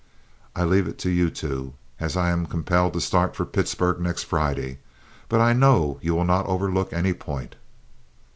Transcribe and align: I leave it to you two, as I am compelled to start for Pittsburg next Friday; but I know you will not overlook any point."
I 0.55 0.63
leave 0.63 0.87
it 0.87 0.97
to 1.05 1.11
you 1.11 1.29
two, 1.29 1.75
as 1.99 2.17
I 2.17 2.31
am 2.31 2.47
compelled 2.47 2.93
to 2.93 2.99
start 2.99 3.35
for 3.35 3.45
Pittsburg 3.45 3.99
next 3.99 4.23
Friday; 4.23 4.79
but 5.29 5.39
I 5.41 5.53
know 5.53 5.99
you 6.01 6.15
will 6.15 6.25
not 6.25 6.47
overlook 6.47 6.91
any 6.91 7.13
point." 7.13 7.55